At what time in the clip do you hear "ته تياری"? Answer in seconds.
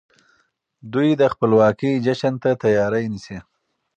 2.43-3.05